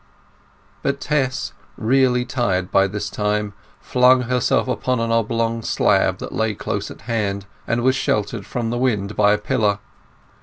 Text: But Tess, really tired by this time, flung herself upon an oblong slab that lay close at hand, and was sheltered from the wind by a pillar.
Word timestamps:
But 0.81 0.99
Tess, 0.99 1.53
really 1.77 2.25
tired 2.25 2.71
by 2.71 2.87
this 2.87 3.07
time, 3.07 3.53
flung 3.79 4.21
herself 4.23 4.67
upon 4.67 4.99
an 4.99 5.11
oblong 5.11 5.61
slab 5.61 6.17
that 6.17 6.31
lay 6.33 6.55
close 6.55 6.89
at 6.89 7.01
hand, 7.01 7.45
and 7.67 7.83
was 7.83 7.95
sheltered 7.95 8.47
from 8.47 8.71
the 8.71 8.79
wind 8.79 9.15
by 9.15 9.31
a 9.33 9.37
pillar. 9.37 9.77